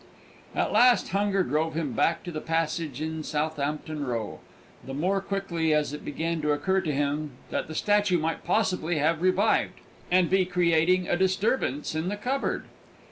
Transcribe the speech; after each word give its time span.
At 0.55 0.71
last 0.73 1.09
hunger 1.09 1.43
drove 1.43 1.75
him 1.75 1.91
back 1.91 2.23
to 2.23 2.31
the 2.31 2.41
passage 2.41 3.01
in 3.01 3.21
Southampton 3.21 4.03
Row, 4.03 4.39
the 4.83 4.95
more 4.95 5.21
quickly 5.21 5.75
as 5.75 5.93
it 5.93 6.03
began 6.03 6.41
to 6.41 6.53
occur 6.53 6.81
to 6.81 6.91
him 6.91 7.33
that 7.51 7.67
the 7.67 7.75
statue 7.75 8.17
might 8.17 8.43
possibly 8.43 8.97
have 8.97 9.21
revived, 9.21 9.79
and 10.09 10.27
be 10.27 10.43
creating 10.43 11.07
a 11.07 11.15
disturbance 11.15 11.93
in 11.93 12.07
the 12.09 12.17
cupboard. 12.17 12.63